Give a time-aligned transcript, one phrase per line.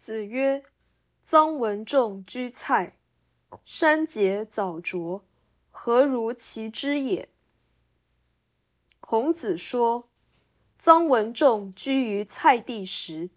[0.00, 0.62] 子曰
[1.28, 2.96] ：“臧文仲居蔡，
[3.66, 5.22] 山节藻浊，
[5.70, 7.28] 何如其之也？”
[9.00, 10.08] 孔子说，
[10.82, 13.28] 臧文仲居于蔡地时，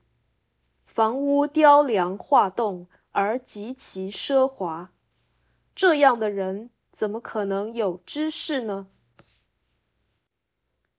[0.86, 4.90] 房屋雕梁画栋而极其奢华，
[5.76, 8.88] 这样的人怎么可能有知识呢？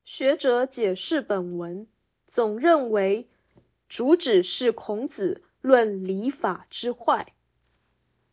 [0.05, 1.89] 学者解释本文，
[2.27, 3.31] 总认为
[3.89, 5.43] 主旨是孔子。
[5.65, 7.33] 论礼法之坏，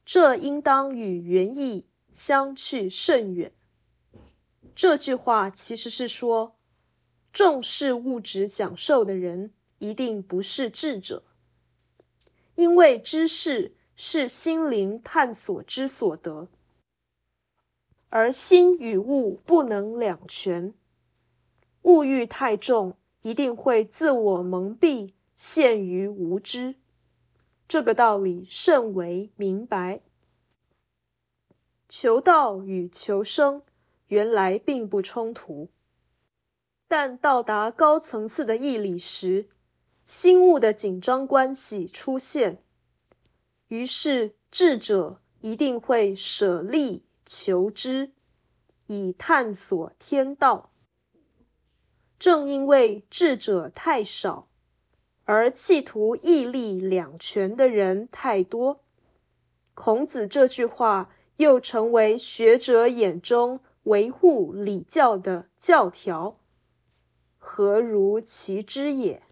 [0.03, 3.53] 这应当与原意相去甚远。
[4.75, 6.57] 这句话其实是说，
[7.31, 11.23] 重视物质享受的人一定不是智者，
[12.55, 16.49] 因为知识是心灵探索之所得，
[18.09, 20.73] 而心与物不能两全，
[21.81, 26.75] 物欲太重，一定会自我蒙蔽，陷于无知。
[27.71, 30.01] 这个道理甚为明白。
[31.87, 33.61] 求道与求生
[34.07, 35.69] 原来并不冲突，
[36.89, 39.47] 但到达高层次的义理时，
[40.05, 42.61] 心物的紧张关系出现，
[43.69, 48.11] 于是智者一定会舍利求知，
[48.85, 50.73] 以探索天道。
[52.19, 54.49] 正因为智者太少。
[55.23, 58.81] 而企图义利两全的人太多，
[59.73, 66.37] 孔子这句话又成为学者眼中维护礼教的教条，
[67.37, 69.23] 何如其之也？